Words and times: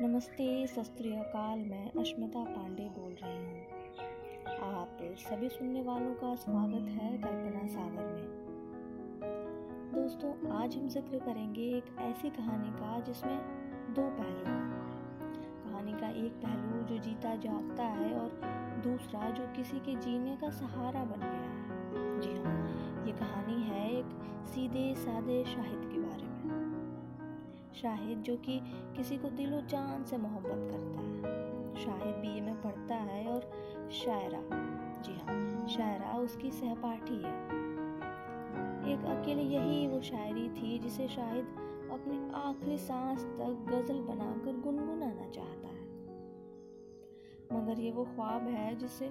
नमस्ते 0.00 0.66
सस्त्रीकाल 0.66 1.58
मैं 1.58 1.90
अश्मिता 2.00 2.44
पांडे 2.44 2.82
बोल 2.82 3.12
रही 3.22 3.36
हूँ। 3.36 3.60
आप 4.62 4.98
सभी 5.18 5.48
सुनने 5.48 5.82
वालों 5.82 6.12
का 6.14 6.34
स्वागत 6.34 6.88
है 6.88 7.08
कल्पना 7.18 7.66
सागर 7.66 8.06
में। 8.06 8.26
दोस्तों, 9.94 10.30
आज 10.52 10.76
हम 10.76 10.88
ज़िक्र 10.88 11.18
करेंगे 11.18 11.62
एक 11.62 11.84
ऐसी 12.00 12.30
कहानी 12.30 12.70
का 12.70 13.00
जिसमें 13.00 13.38
दो 13.94 14.02
पहलू 14.02 14.44
हैं। 14.44 14.70
कहानी 15.64 15.92
का 15.92 16.08
एक 16.26 16.32
पहलू 16.32 16.82
जो 16.82 16.98
जीता 16.98 17.34
जागता 17.36 17.82
है 17.82 18.12
और 18.14 18.28
दूसरा 18.84 19.30
जो 19.30 19.46
किसी 19.46 19.78
के 19.78 19.94
जीने 19.96 20.36
का 20.36 20.50
सहारा 20.50 21.04
बन 21.04 21.20
गया 21.20 21.50
है। 21.50 22.20
जी 22.20 22.42
हाँ 22.42 23.04
ये 23.06 23.12
कहानी 23.12 23.62
है 23.62 23.98
एक 23.98 24.08
सीधे 24.46 24.94
सादे 24.94 25.44
शाहिद 25.44 25.90
के 25.92 25.98
बारे 25.98 26.22
में। 26.22 26.35
शाहिद, 27.82 28.22
जो 28.22 28.36
कि 28.36 28.60
किसी 28.96 29.18
को 29.18 29.28
दिलो 29.28 29.60
जान 29.60 30.04
से 30.04 30.16
मोहब्बत 30.16 30.68
करता 30.70 31.00
है। 31.00 31.74
शाहिद 31.84 32.16
बीए 32.16 32.40
में 32.40 32.62
पढ़ता 32.62 32.94
है 32.94 33.26
और 33.26 33.50
शायरा, 33.92 34.40
जी 35.02 35.12
हाँ 35.12 35.66
शायरा 35.66 36.12
उसकी 36.12 36.50
सहपाठी 36.50 37.14
है। 37.14 37.66
एक 38.92 39.04
अकेले 39.04 39.42
यही 39.42 39.86
वो 39.86 40.00
शायरी 40.00 40.48
थी 40.48 40.78
जिसे 40.78 41.08
शाहिद 41.08 41.44
अपनी 41.92 42.30
आखिरी 42.34 42.78
सांस 42.78 43.24
तक 43.24 43.66
गज़ल 43.68 44.00
बनाकर 44.00 44.60
गुनगुनाना 44.60 45.28
चाहता 45.30 45.68
है। 45.68 45.86
मगर 47.52 47.80
ये 47.80 47.90
वो 47.90 48.04
ख्वाब 48.04 48.48
है 48.48 48.76
जिसे 48.76 49.10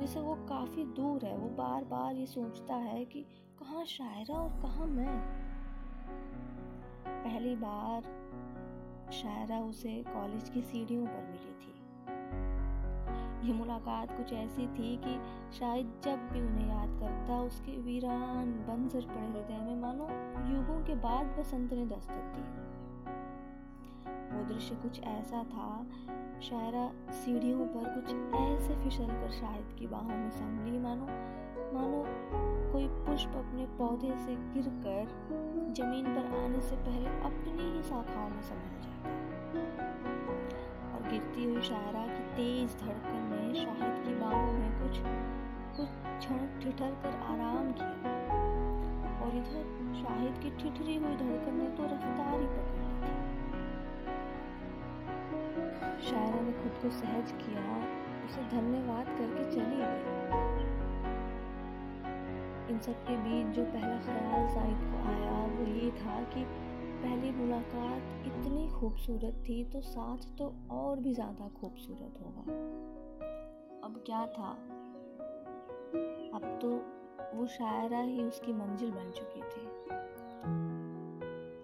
जिसे 0.00 0.20
वो 0.20 0.34
काफ़ी 0.34 0.84
दूर 0.84 1.24
है। 1.24 1.36
वो 1.36 1.48
बार 1.48 1.84
बार 1.84 2.16
ये 2.16 2.26
सोचता 2.26 2.74
है 2.74 3.04
कि 3.04 3.20
कहाँ 3.58 3.84
शायरा 3.84 4.34
और 4.34 4.62
कहाँ 4.62 4.86
मैं? 4.86 5.41
पहली 7.24 7.56
बार 7.56 8.02
शायरा 9.12 9.58
उसे 9.58 10.02
कॉलेज 10.02 10.48
की 10.48 10.62
सीढ़ियों 10.62 11.06
पर 11.06 11.22
मिली 11.22 11.52
थी। 11.52 11.72
ये 13.48 13.52
मुलाकात 13.54 14.16
कुछ 14.16 14.32
ऐसी 14.32 14.66
थी 14.66 14.96
कि 14.96 15.20
शायद 15.58 16.00
जब 16.04 16.28
भी 16.32 16.40
उन्हें 16.40 16.68
याद 16.68 16.88
करता, 17.00 17.40
उसके 17.40 17.72
वीरान 17.72 18.52
बंजर 18.52 19.00
पड़े 19.00 19.26
हृदय 19.26 19.58
में, 19.58 19.76
मानो 19.80 20.04
युगों 20.54 20.84
के 20.84 20.94
बाद 20.94 21.26
बसंत 21.26 21.72
ने 21.72 21.86
दस्तक 21.86 22.34
दी। 22.36 22.42
वो 24.36 24.44
दृश्य 24.44 24.74
कुछ 24.74 25.00
ऐसा 25.00 25.42
था, 25.42 25.86
शायरा 26.40 26.90
सीढ़ियों 27.10 27.66
पर 27.66 27.84
कुछ 27.94 28.14
ऐसे 28.34 28.84
फिसल 28.84 29.06
कर 29.06 29.30
शायद 29.30 29.76
की 29.78 29.86
बाहों 29.86 30.16
में 30.16 30.30
संभली, 30.30 30.78
मानो 30.78 31.06
मानो 31.74 32.00
कोई 32.72 32.86
पुष्प 33.04 33.36
अपने 33.36 33.64
पौधे 33.78 34.12
से 34.16 34.34
गिरकर 34.54 35.04
ज़मीन 35.76 36.06
पर 36.14 36.24
आने 36.38 36.60
से 36.60 36.76
पहले 36.76 37.10
अपनी 37.28 37.52
ही 37.60 37.82
शाखाओं 37.82 38.28
में 38.30 38.42
समा 38.42 38.70
जाता 38.82 39.10
और 40.88 41.00
गिरती 41.10 41.44
हुई 41.44 41.62
शायरा 41.62 42.04
की 42.06 42.24
तेज 42.36 42.76
धड़कन 42.82 43.22
ने 43.30 43.54
शाहिद 43.54 43.94
की 44.04 44.14
बाहों 44.14 44.52
में 44.52 44.72
कुछ 44.80 44.94
कुछ 45.76 45.88
क्षण 46.18 46.40
ठिठर 46.60 46.92
कर 47.02 47.14
आराम 47.32 47.66
किया। 47.72 48.12
और 49.22 49.30
इधर 49.36 49.64
शाहिद 49.94 50.34
की 50.42 50.50
ठिठरी 50.62 50.96
हुई 50.96 51.16
धड़कन 51.16 51.54
ने 51.54 51.68
तो 51.76 51.82
रफ्तार 51.84 52.36
ही 52.40 52.46
पकड़ 52.46 52.78
ली 52.80 52.92
थी। 53.02 53.14
शायरा 56.10 56.40
ने 56.40 56.52
खुद 56.52 56.74
को 56.82 56.90
सहज 57.00 57.32
किया 57.42 57.64
उसे 58.26 58.42
धन्यवाद 58.50 59.06
करके 59.18 59.44
चली 59.52 59.80
गई। 59.82 60.70
इन 62.72 62.78
सब 62.78 63.00
के 63.06 63.16
बीच 63.16 63.46
जो 63.56 63.64
पहला 63.64 63.96
ख्याल 64.04 64.46
जाहिद 64.54 64.78
को 64.90 64.98
आया 65.08 65.32
वो 65.46 65.64
ये 65.66 65.90
था 65.96 66.22
कि 66.34 66.44
पहली 67.02 67.30
मुलाकात 67.30 68.26
इतनी 68.26 68.68
खूबसूरत 68.70 69.42
थी 69.48 69.64
तो 69.64 69.80
साथ 69.80 70.24
तो 70.38 70.46
और 70.70 71.00
भी 71.00 71.12
ज़्यादा 71.14 71.48
खूबसूरत 71.60 72.20
होगा। 72.22 72.44
अब 73.86 74.02
क्या 74.06 74.26
था? 74.26 74.50
अब 76.34 76.58
तो 76.62 76.70
वो 77.36 77.46
शायरा 77.46 78.00
ही 78.00 78.22
उसकी 78.22 78.52
मंजिल 78.52 78.90
बन 78.90 79.10
चुकी 79.10 79.42
थी। 79.42 79.64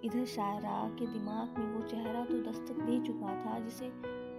इधर 0.06 0.24
शायरा 0.26 0.76
के 0.98 1.06
दिमाग 1.06 1.58
में 1.58 1.72
वो 1.74 1.86
चेहरा 1.88 2.24
तो 2.24 2.42
दस्तक 2.42 2.82
दे 2.82 2.98
चुका 3.06 3.34
था 3.44 3.58
जिसे 3.60 3.88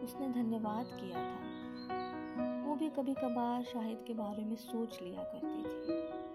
उसने 0.03 0.29
धन्यवाद 0.33 0.85
किया 1.01 1.25
था। 1.25 2.67
वो 2.67 2.75
भी 2.75 2.89
कभी 2.89 3.13
कभार 3.13 3.63
शाहिद 3.63 4.03
के 4.07 4.13
बारे 4.13 4.43
में 4.45 4.55
सोच 4.55 4.99
लिया 5.01 5.23
करती 5.23 5.63
थी। 5.63 6.28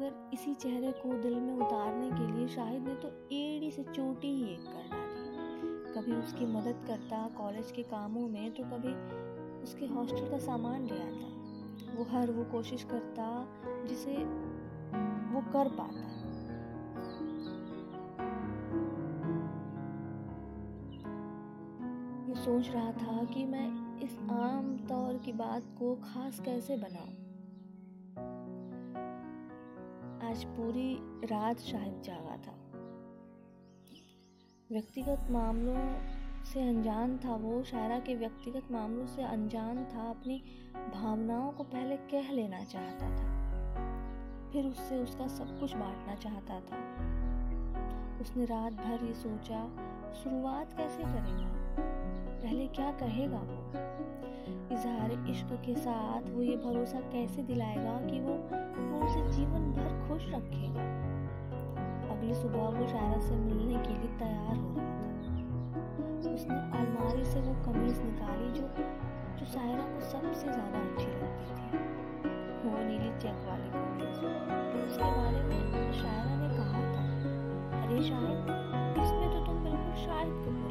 मगर 0.00 0.30
इसी 0.34 0.52
चेहरे 0.54 0.90
को 0.92 1.12
दिल 1.22 1.34
में 1.34 1.54
उतारने 1.54 2.06
के 2.10 2.26
लिए 2.26 2.46
शाहिद 2.48 2.82
ने 2.82 2.94
तो 2.94 3.08
एड़ी 3.32 3.70
से 3.70 3.82
चोटी 3.82 4.28
ही 4.28 4.44
एक 4.52 4.60
कर 4.60 4.86
डाली। 4.90 5.92
कभी 5.94 6.12
उसकी 6.12 6.46
मदद 6.46 6.84
करता 6.86 7.16
कॉलेज 7.36 7.72
के 7.72 7.82
कामों 7.82 8.28
में 8.28 8.52
तो 8.54 8.64
कभी 8.64 8.92
उसके 9.62 9.86
हॉस्टल 9.86 10.30
का 10.30 10.38
सामान 10.38 10.86
ले 10.86 11.00
आता। 11.00 11.96
वो 11.96 12.04
हर 12.10 12.30
वो 12.30 12.44
कोशिश 12.44 12.84
करता 12.84 13.26
जिसे 13.84 14.16
वो 15.34 15.40
कर 15.52 15.68
पाता। 15.78 16.08
वो 22.28 22.34
सोच 22.34 22.70
रहा 22.70 22.92
था 22.92 23.24
कि 23.24 23.44
मैं 23.46 23.68
इस 24.02 24.18
आम 24.32 24.76
तौर 24.88 25.22
की 25.24 25.32
बात 25.38 25.74
को 25.78 25.94
खास 26.04 26.40
कैसे 26.40 26.76
बनाऊँ। 26.76 27.18
आज 30.24 30.44
पूरी 30.44 30.98
रात 31.26 31.60
शाहिद 31.60 32.00
जागा 32.02 32.36
था। 32.36 32.52
व्यक्तिगत 34.70 35.30
मामलों 35.30 35.76
से 36.44 36.62
अनजान 36.62 37.16
था 37.18 37.34
वो। 37.36 37.62
शायरा 37.62 37.98
के 37.98 38.14
व्यक्तिगत 38.14 38.70
मामलों 38.72 39.06
से 39.06 39.22
अनजान 39.22 39.84
था, 39.84 40.10
अपनी 40.10 40.42
भावनाओं 40.94 41.52
को 41.52 41.64
पहले 41.64 41.96
कह 41.96 42.32
लेना 42.32 42.64
चाहता 42.64 43.08
था, 43.10 43.30
फिर 44.52 44.66
उससे 44.66 44.98
उसका 44.98 45.26
सब 45.28 45.58
कुछ 45.60 45.74
बांटना 45.74 46.14
चाहता 46.14 46.60
था। 46.60 46.82
उसने 48.20 48.44
रात 48.44 48.72
भर 48.72 49.04
ये 49.06 49.14
सोचा, 49.14 49.64
शुरुआत 50.14 50.76
कैसे 50.76 51.02
करेगा? 51.02 51.59
पहले 51.80 52.66
क्या 52.76 52.90
कहेगा 53.00 53.40
वो? 53.40 53.58
इजहार 54.72 55.10
इश्क 55.30 55.52
के 55.64 55.74
साथ 55.76 56.28
वो 56.30 56.42
ये 56.42 56.56
भरोसा 56.56 57.00
कैसे 57.12 57.42
दिलाएगा 57.42 57.94
कि 58.02 58.20
वो 58.20 58.34
उसे 59.00 59.22
जीवन 59.30 59.72
भर 59.72 59.90
खुश 60.08 60.22
रखेगा? 60.28 60.84
अगली 62.10 62.34
सुबह 62.34 62.68
वो 62.70 62.86
शायरा 62.88 63.20
से 63.20 63.36
मिलने 63.38 63.78
के 63.84 63.92
लिए 63.92 64.12
तैयार 64.18 64.56
हो 64.56 64.74
रहा 64.76 64.90
था। 64.96 65.08
उसने 66.32 66.56
अलमारी 66.78 67.24
से 67.24 67.40
वो 67.40 67.54
कमीज 67.64 67.96
निकाली 68.00 68.48
जो 68.52 68.66
जो 69.38 69.46
सायरा 69.48 69.84
को 69.84 70.00
सबसे 70.02 70.44
ज़्यादा 70.44 70.78
अच्छी 70.80 71.10
लगती 71.12 71.46
थी। 71.56 71.66
वो 72.62 72.72
नीली 72.80 73.10
चेक 73.20 73.38
वाली 73.46 73.68
कमीज। 73.70 74.16
उसके 74.80 75.08
बारे 75.12 75.42
में 75.42 75.92
शायरा 75.92 76.34
ने 76.36 76.48
कहा 76.56 76.80
था, 76.94 77.04
अरे 77.78 78.02
शायद, 78.02 78.38
इसमें 79.02 79.28
तो 79.30 79.38
तुम 79.46 79.56
बिल्कुल 79.64 79.94
शायद 80.04 80.32
कपूर 80.44 80.69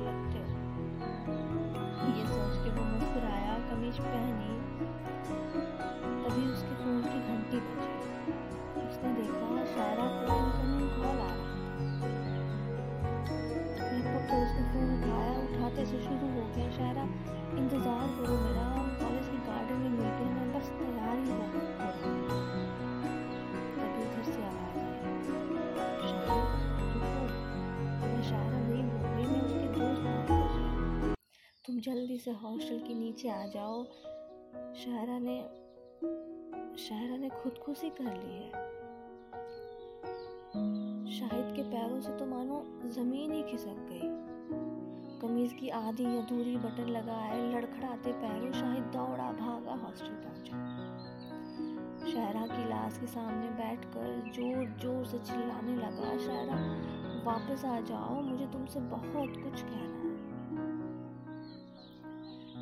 मुस्कुराया, 3.19 3.53
कमीज 3.69 3.97
पहनी, 3.99 4.51
तभी 6.23 6.43
उसके 6.51 6.75
फ़ोन 6.79 6.99
की 7.03 7.17
घंटी 7.29 7.59
बजी। 7.63 7.95
उसने 8.83 9.09
देखा, 9.15 9.47
शायरा 9.71 10.05
को 10.19 10.35
इनकमिंग 10.35 10.91
कॉल 10.95 11.17
आ 11.19 11.27
रहा 11.29 11.47
लगभग 13.91 14.23
तो 14.29 14.35
उसने 14.43 14.63
फ़ोन 14.71 14.87
उठाया, 14.95 15.33
उठाते 15.41 15.85
से 15.91 15.97
शुरू 16.05 16.27
हो 16.35 16.43
गया। 16.55 16.67
शायरा 16.77 17.03
इंतज़ार 17.59 18.07
करो 18.15 18.35
मेरा 18.45 18.67
कॉलेज 19.01 19.27
के 19.27 19.37
गार्डन 19.49 19.77
में 19.83 19.89
मिलते 19.89 20.21
हैं 20.23 20.33
मैं 20.37 20.47
बस 20.53 20.67
तैयार 20.79 21.15
ही 21.19 21.25
हो 21.29 21.43
तभी 23.75 24.01
उधर 24.07 24.23
से 24.31 24.41
आवाज़ 24.49 24.79
आई 27.99 28.21
शायरा 28.29 28.59
तुम 31.69 31.79
जल्दी 31.79 32.17
से 32.17 32.31
हॉस्टल 32.33 32.77
के 32.77 32.93
नीचे 32.93 33.29
आ 33.29 33.45
जाओ। 33.45 33.83
शायरा 34.75 35.17
ने 35.19 35.35
शायरा 36.77 37.17
ने 37.17 37.29
खुदकुशी 37.31 37.89
कर 37.89 38.05
ली 38.05 38.31
है। 38.33 38.49
शाहिद 41.09 41.53
के 41.55 41.63
पैरों 41.63 41.99
से 42.01 42.15
तो 42.17 42.25
मानो 42.25 42.57
ज़मीन 42.89 43.31
ही 43.31 43.41
खिसक 43.43 43.85
गई। 43.91 44.09
कमीज 45.21 45.53
की 45.53 45.69
आधी 45.69 46.05
अधूरी 46.17 46.55
बटन 46.57 46.89
लगाए 46.89 47.37
लड़खड़ाते 47.51 48.13
पैरों 48.13 48.51
शाहिद 48.51 48.89
दौड़ा 48.95 49.31
भागा 49.33 49.75
हॉस्टल 49.75 50.15
पहुँचा। 50.25 50.57
शायरा 52.07 52.45
की 52.47 52.67
लाश 52.69 52.97
के 52.97 53.07
सामने 53.07 53.49
बैठकर 53.61 54.31
ज़ोर 54.35 54.65
ज़ोर 54.81 55.05
से 55.05 55.19
चिल्लाने 55.19 55.75
लगा। 55.75 56.17
शायरा 56.17 56.57
वापस 57.25 57.65
आ 57.65 57.79
जाओ, 57.81 58.21
मुझे 58.21 58.47
तुमसे 58.47 58.79
बहुत 58.79 59.41
कुछ 59.43 59.61
कहना 59.61 59.88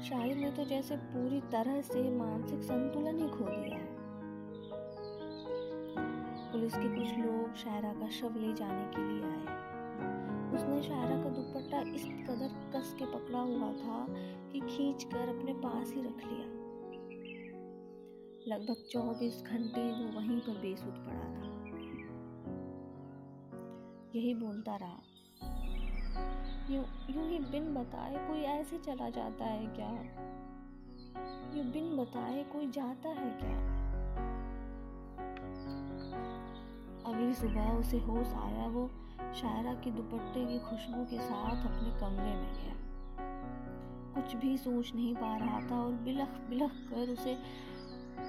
शाहिद 0.04 0.38
ने 0.38 0.52
तो 0.52 0.64
जैसे 0.64 0.96
पूरी 0.96 1.42
तरह 1.42 1.82
से 1.82 2.18
मानसिक 2.18 2.62
संतुलन 2.62 3.20
ही 3.20 3.30
खो 3.30 3.46
दिया 3.46 3.78
है। 3.78 3.98
पुलिस 6.52 6.74
के 6.74 6.96
कुछ 6.96 7.18
लोग 7.18 7.56
शायरा 7.56 7.94
का 7.94 8.10
शव 8.10 8.36
ले 8.38 8.54
जाने 8.54 8.92
के 8.96 9.02
लिए 9.08 9.24
आए। 9.24 9.58
उसने 10.54 10.84
शायरा 10.84 11.24
का 11.24 11.30
दुपट्टा 11.30 11.82
इस 11.82 12.06
कदर 12.06 12.54
कस 12.76 12.96
के 13.00 13.06
पकड़ा 13.06 13.40
हुआ 13.40 13.74
था 13.74 14.06
कि 14.52 14.60
खींच 14.60 15.04
कर 15.04 15.40
अपने 15.40 15.54
पास 15.54 15.94
ही 15.94 16.02
रख 16.02 16.24
लिया। 16.26 16.48
लगभग 18.48 18.84
चौबीस 18.92 19.44
घंटे 19.48 19.92
वो 19.92 20.20
वहीं 20.20 20.40
पर 20.40 20.62
बेसुध 20.62 20.96
पड़ा 20.96 21.26
था। 21.26 21.48
यही 24.16 24.34
बोलता 24.34 24.76
रहा। 24.76 25.00
यूँ 26.70 26.86
यूँ 27.10 27.30
ही 27.30 27.40
बिन 27.40 27.74
बताए 27.74 28.28
कोई 28.28 28.42
ऐसे 28.42 28.78
चला 28.78 29.10
जाता 29.10 29.46
है 29.46 29.66
क्या? 29.66 29.90
यूँ 31.58 31.66
बिन 31.66 31.98
बताए 31.98 32.44
कोई 32.44 32.68
जाता 32.68 33.10
है 33.10 33.30
क्या? 33.30 33.78
अगली 37.12 37.34
सुबह 37.34 37.72
उसे 37.72 38.00
होश 38.00 38.28
आया, 38.28 38.68
वो 38.68 38.90
शायरा 39.34 39.74
के 39.74 39.92
दुपट्टे 39.92 40.46
की 40.46 40.60
खुशबू 40.60 41.06
के 41.06 41.20
साथ 41.20 41.66
अपने 41.66 42.00
कमरे 42.00 42.36
में 42.36 42.54
गया। 42.54 42.76
कुछ 44.16 44.36
भी 44.36 44.58
सोच 44.58 44.96
नहीं 44.96 45.16
पा 45.16 45.38
रहा 45.38 45.60
था 45.62 45.82
और 45.82 45.92
बिलख 45.92 46.30
बिलख 46.50 46.72
कर 46.72 47.10
उसे, 47.14 47.34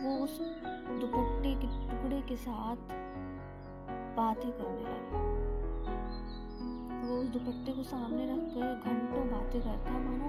वो 0.03 0.25
उस 0.25 0.41
दुपट्टे 1.01 1.55
के 1.55 1.67
टुकड़े 1.89 2.23
के 2.23 2.37
साथ 2.37 2.77
बातें 4.17 4.53
करने 4.53 4.83
लगा। 4.83 5.38
वो 7.09 7.17
उस 7.17 7.29
दुपट्टे 7.35 7.73
को 7.73 7.83
सामने 7.89 8.25
रख 8.27 8.41
कर 8.55 8.89
घंटों 8.89 9.21
बातें 9.29 9.61
करता 9.61 9.93
मानो 9.99 10.27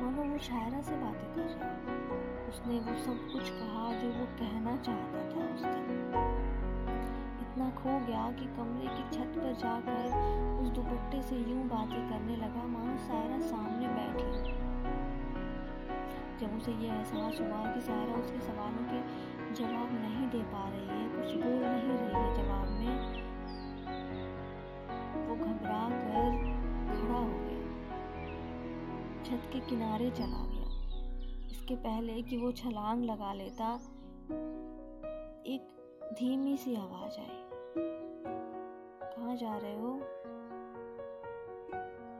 मानो 0.00 0.22
वो 0.30 0.38
शायरा 0.46 0.80
से 0.82 0.96
बातें 1.02 1.28
कर 1.34 1.44
रहा 1.50 1.68
उसने 2.48 2.78
वो 2.86 2.94
सब 3.02 3.18
कुछ 3.32 3.50
कहा 3.50 3.84
जो 4.00 4.08
वो 4.14 4.24
कहना 4.40 4.74
चाहता 4.86 5.20
था 5.30 5.44
उस 5.54 5.62
दिन 5.66 6.00
इतना 7.44 7.68
खो 7.78 7.92
गया 8.06 8.24
कि 8.40 8.46
कमरे 8.56 8.88
की 8.96 9.04
छत 9.10 9.38
पर 9.38 9.54
जाकर 9.62 10.02
उस 10.62 10.68
दुपट्टे 10.78 11.22
से 11.28 11.36
यूँ 11.50 11.62
बातें 11.68 12.02
करने 12.10 12.36
लगा। 12.36 12.66
मानो 12.74 12.96
सायरा 13.06 13.38
सामने 13.46 13.86
बैठी 13.98 14.28
जब 16.40 16.56
उसे 16.56 16.72
यह 16.74 16.92
एहसास 16.92 17.40
हुआ 17.40 17.60
कि 17.72 17.80
सायरा 17.86 18.14
उसके 18.16 18.40
सवालों 18.40 18.84
के 18.90 19.00
जवाब 19.54 19.88
नहीं 20.02 20.26
दे 20.34 20.42
पा 20.52 20.68
रही 20.68 20.86
है, 20.88 21.04
कुछ 21.16 21.30
बोल 21.42 21.62
नहीं 21.64 21.96
रही 21.98 22.14
है 22.14 22.28
जवाब 22.36 22.68
में, 22.78 22.96
वो 25.26 25.34
घबरा 25.36 25.79
छत 29.30 29.50
के 29.52 29.60
किनारे 29.60 30.10
चला 30.10 30.46
गया। 30.46 30.96
इसके 31.50 31.74
पहले 31.76 32.22
कि 32.22 32.36
वो 32.36 32.52
छलांग 32.52 33.04
लगा 33.04 33.32
लेता, 33.32 33.74
एक 35.46 35.68
धीमी 36.18 36.56
सी 36.56 36.74
आवाज़ 36.74 37.20
आई। 37.20 37.44
कहाँ 39.16 39.36
जा 39.36 39.56
रहे 39.56 39.80
हो? 39.80 40.00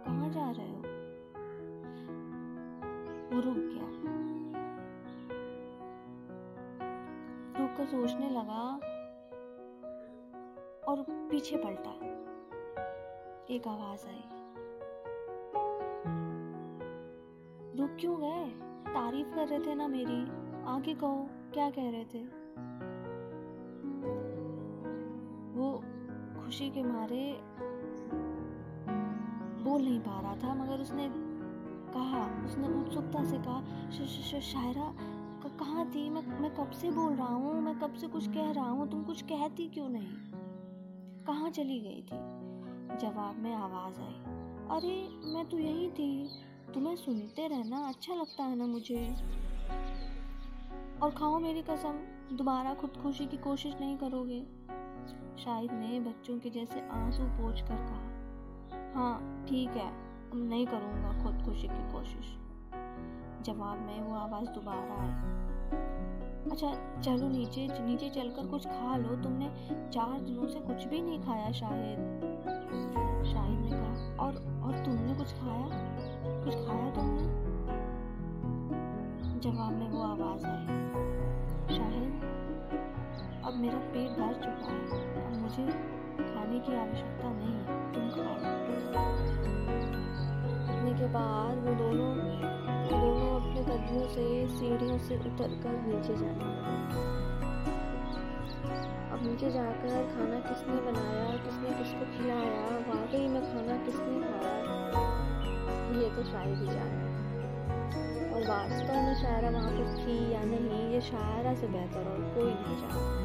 कहाँ 0.04 0.30
जा 0.30 0.50
रहे 0.50 0.70
हो? 0.70 0.82
वो 3.34 3.40
रुक 3.40 3.56
गया। 3.56 3.88
रुक 7.60 7.76
कर 7.76 7.86
सोचने 7.86 8.30
लगा 8.30 8.74
और 10.92 11.06
पीछे 11.10 11.56
पलटा। 11.56 11.90
एक 13.54 13.68
आवाज़ 13.68 14.06
आई। 14.06 14.39
रुक 17.76 17.96
क्यों 18.00 18.20
गए 18.20 18.46
तारीफ़ 18.94 19.28
कर 19.34 19.48
रहे 19.48 19.58
थे 19.58 19.74
ना 19.74 19.88
मेरी। 19.88 20.22
आगे 20.64 20.94
कहो, 20.94 21.30
क्या 21.54 21.70
कह 21.70 21.90
रहे 21.90 22.04
थे? 22.04 22.22
वो 25.58 25.84
खुशी 26.42 26.70
के 26.70 26.82
मारे 26.82 27.40
बोल 29.64 29.82
नहीं 29.82 30.00
पा 30.00 30.20
रहा 30.20 30.36
था, 30.36 30.54
मगर 30.54 30.80
उसने 30.80 31.10
कहा, 31.94 32.44
उसने 32.44 32.68
उत्सुकता 32.68 33.24
से 33.24 33.38
कहा 33.38 34.40
शायरा 34.40 34.94
कहाँ 35.60 35.90
थी? 35.90 36.10
मैं 36.10 36.40
मैं 36.40 36.54
कब 36.54 36.70
से 36.70 36.90
बोल 36.90 37.12
रहा 37.12 37.34
हूँ? 37.34 37.62
मैं 37.62 37.78
कब 37.78 37.94
से 37.94 38.06
कुछ 38.06 38.28
कह 38.28 38.50
रहा 38.50 38.70
हूँ? 38.70 38.90
तुम 38.90 39.04
कुछ 39.04 39.22
कहती 39.22 39.68
क्यों 39.68 39.88
नहीं? 39.88 40.08
कहाँ 41.26 41.50
चली 41.50 41.80
गई 41.80 42.02
थी? 42.02 42.16
जवाब 42.98 43.36
में 43.38 43.54
आवाज़ 43.54 44.00
आई। 44.00 44.14
अरे, 44.70 45.08
मैं 45.34 45.48
तो 45.48 45.58
यही 45.58 45.90
थी। 45.90 46.30
तुम्हें 46.74 46.96
सुनते 46.96 47.48
रहना 47.48 47.88
अच्छा 47.88 48.14
लगता 48.14 48.44
है 48.44 48.56
ना 48.56 48.66
मुझे? 48.66 49.16
और 51.02 51.10
खाओ 51.10 51.38
मेरी 51.38 51.62
कसम, 51.62 51.98
दोबारा 52.36 52.74
खुदकुशी 52.74 53.26
की 53.26 53.36
कोशिश 53.36 53.74
नहीं 53.80 53.98
करोगे? 53.98 54.42
शाहिद 55.44 55.72
ने 55.72 56.00
बच्चों 56.00 56.38
के 56.38 56.50
जैसे 56.50 56.80
आँसू 56.80 57.22
पोछ 57.22 57.60
कर 57.60 57.76
कहा। 57.76 58.10
हाँ 58.94 59.46
ठीक 59.48 59.68
है, 59.68 59.88
अब 60.30 60.48
नहीं 60.48 60.66
करूँगा 60.66 61.24
खुदकुशी 61.24 61.68
की 61.68 61.92
कोशिश। 61.92 62.36
जवाब 63.44 63.78
में 63.78 64.00
वो 64.00 64.14
आवाज़ 64.14 64.48
दोबारा 64.48 65.02
आई। 65.02 65.40
अच्छा 66.50 67.00
चलो 67.00 67.28
नीचे 67.28 67.68
नीचे 67.80 68.10
चलकर 68.10 68.46
कुछ 68.46 68.66
खा 68.66 68.96
लो, 68.96 69.22
तुमने 69.22 69.48
चार 69.92 70.20
दिनों 70.20 70.48
से 70.48 70.60
कुछ 70.60 70.84
भी 70.84 71.02
नहीं 71.02 71.20
खाया 71.22 71.50
कहा 71.52 73.09
और 74.20 74.34
और 74.64 74.72
तुमने 74.84 75.14
कुछ 75.14 75.32
खाया? 75.32 75.68
कुछ 76.44 76.54
खाया 76.54 76.90
तुमने? 76.90 77.24
जवाब 79.40 79.72
में 79.72 79.88
वो 79.90 80.00
आवाज़ 80.02 80.46
आई। 80.46 80.66
शाहिद, 81.76 82.20
अब 83.44 83.54
मेरा 83.54 83.78
पेट 83.78 84.10
भर 84.10 84.34
चुका 84.34 84.72
है 84.72 85.40
मुझे 85.42 85.66
खाने 86.32 86.58
की 86.60 86.76
आवश्यकता 86.76 87.32
नहीं 87.32 87.54
है। 87.54 87.92
तुम 87.92 88.10
खाओ 88.10 88.36
इतने 90.70 90.92
के 90.98 91.06
बाद 91.06 91.58
वो 91.58 91.74
दोनों 91.74 92.10
दोनों 92.90 93.40
अपने 93.40 93.62
कदमों 93.62 94.06
से, 94.08 94.48
सीढ़ियों 94.48 94.98
से 94.98 95.16
उतर 95.16 95.48
कर 95.62 95.74
नीचे 95.86 96.14
जाने 96.14 96.44
लगे। 96.44 97.00
अब 99.10 99.20
नीचे 99.22 99.50
जाकर 99.50 100.06
खाना 100.12 100.38
किसने 100.40 100.76
बनाया, 100.80 101.36
किसने 101.36 101.70
किसको 101.70 102.04
खिलाया 102.12 102.80
किसने 103.90 104.16
खाया 104.22 104.50
ये 106.00 106.08
तो 106.16 106.22
शायद 106.24 106.58
ही 106.58 106.66
जाने 106.66 107.08
और 108.30 108.40
वास्तव 108.48 108.94
में 108.94 109.14
शायरा 109.22 109.50
वहाँ 109.50 109.70
पर 109.70 109.86
थी 109.96 110.18
या 110.32 110.42
नहीं, 110.44 110.82
ये 110.92 111.00
शायरा 111.06 111.54
से 111.54 111.66
बेहतर 111.68 112.02
और 112.10 112.20
कोई 112.34 112.52
नहीं 112.52 112.76
जानता 112.80 113.18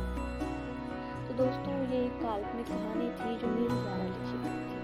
दोस्तों, 1.38 1.74
ये 1.92 1.98
एक 2.06 2.14
काल्पनिक 2.22 2.68
कहानी 2.68 3.08
थी 3.16 3.32
जो 3.40 3.48
मेरे 3.48 3.68
द्वारा 3.70 4.04
लिखी 4.04 4.38
गई 4.44 4.60
थी। 4.66 4.76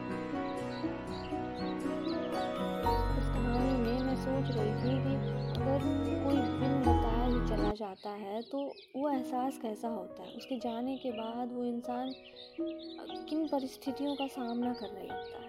इस 3.19 3.27
कहानी 3.27 3.75
में 3.83 3.99
मैं 4.01 4.15
सोच 4.15 4.47
रही 4.57 4.73
थी 4.81 4.93
कि 5.03 5.13
अगर 5.61 5.79
कोई 6.23 6.39
बिन 6.59 6.73
बताया 6.81 7.25
ही 7.25 7.39
चला 7.49 7.71
जाता 7.75 8.09
है 8.23 8.41
तो 8.51 8.57
वो 8.95 9.09
एहसास 9.09 9.59
कैसा 9.61 9.87
होता 9.87 10.23
है? 10.23 10.29
उसके 10.37 10.55
जाने 10.59 10.95
के 10.97 11.11
बाद 11.11 11.53
वो 11.53 11.63
इंसान 11.63 12.13
किन 13.29 13.47
परिस्थितियों 13.47 14.15
का 14.15 14.27
सामना 14.27 14.73
करने 14.73 15.03
लगता 15.03 15.37
है? 15.37 15.40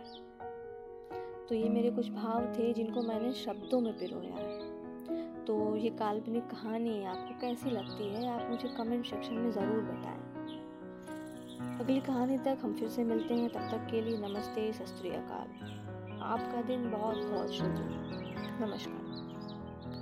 तो 1.53 1.57
ये 1.57 1.69
मेरे 1.69 1.91
कुछ 1.91 2.11
भाव 2.11 2.55
थे 2.59 2.73
जिनको 2.73 3.03
मैंने 3.03 3.33
शब्दों 3.33 3.81
में 3.81 3.99
पिरोया 3.99 4.35
है। 4.35 5.45
तो 5.45 5.77
ये 5.77 5.91
काल्पनिक 5.91 6.43
कहानी 6.43 7.05
आपको 7.05 7.41
कैसी 7.41 7.71
लगती 7.71 8.09
है, 8.09 8.29
आप 8.29 8.51
मुझे 8.51 8.69
कमेंट 8.69 9.07
सेक्शन 9.07 9.35
में 9.35 9.51
ज़रूर 9.51 9.83
बताएँ। 9.83 10.21
अगली 11.81 12.01
कहानी 12.01 12.39
तक 12.39 12.59
हम 12.63 12.75
फिर 12.75 12.89
से 12.89 13.05
मिलते 13.05 13.35
हैं, 13.35 13.49
तब 13.49 13.61
तक 13.61 13.91
के 13.91 14.01
लिए 14.01 14.19
नमस्ते, 14.19 14.73
सत 14.73 15.03
आपका 16.23 16.63
दिन 16.63 16.91
बहुत 16.91 17.17
बहुत 17.17 17.51
शुभ 17.53 19.02